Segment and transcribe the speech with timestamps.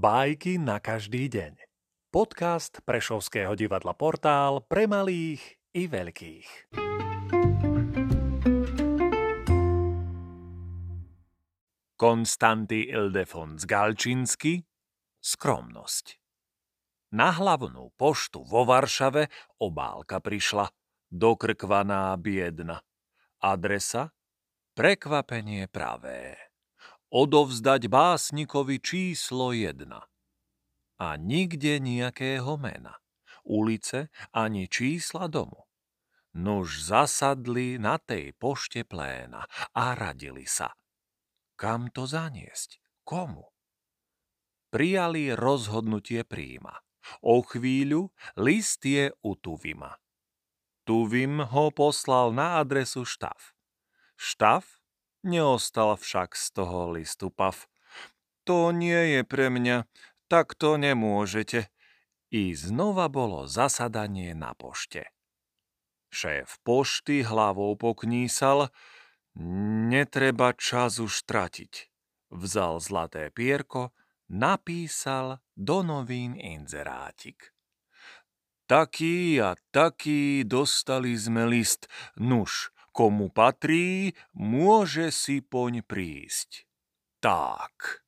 [0.00, 1.60] Bajky na každý deň.
[2.08, 6.72] Podcast Prešovského divadla Portál pre malých i veľkých.
[12.00, 14.64] Konstanty Ildefons Galčinsky
[15.20, 16.16] Skromnosť
[17.12, 19.28] Na hlavnú poštu vo Varšave
[19.60, 20.64] obálka prišla,
[21.12, 22.80] dokrkvaná biedna.
[23.44, 24.08] Adresa?
[24.72, 26.49] Prekvapenie pravé
[27.10, 30.06] odovzdať básnikovi číslo jedna.
[30.96, 32.98] A nikde nejakého mena,
[33.44, 35.66] ulice ani čísla domu.
[36.30, 39.42] Nuž zasadli na tej pošte pléna
[39.74, 40.70] a radili sa.
[41.58, 42.78] Kam to zaniesť?
[43.02, 43.50] Komu?
[44.70, 46.78] Prijali rozhodnutie príjma.
[47.26, 49.98] O chvíľu list je u Tuvima.
[50.86, 53.56] Tuvim ho poslal na adresu Štav.
[54.14, 54.79] Štav
[55.20, 57.68] Neostal však z toho listu pav.
[58.48, 59.84] To nie je pre mňa,
[60.32, 61.68] tak to nemôžete.
[62.30, 65.10] I znova bolo zasadanie na pošte.
[66.10, 68.70] Šéf pošty hlavou poknísal,
[69.90, 71.90] netreba čas už tratiť.
[72.30, 73.90] Vzal zlaté pierko,
[74.30, 77.50] napísal do novín inzerátik.
[78.70, 86.68] Taký a taký dostali sme list, nuž, komu patrí, môže si poň prísť.
[87.24, 88.04] Tak.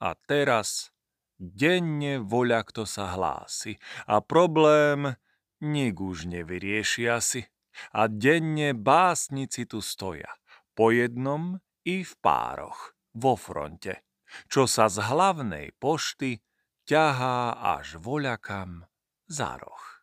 [0.00, 0.88] A teraz
[1.36, 3.76] denne voľa kto sa hlási
[4.08, 5.20] a problém
[5.60, 7.44] nik už nevyriešia si.
[7.92, 10.32] A denne básnici tu stoja,
[10.72, 14.00] po jednom i v pároch, vo fronte,
[14.48, 16.40] čo sa z hlavnej pošty
[16.88, 18.88] ťahá až voľakam
[19.28, 19.99] za roh.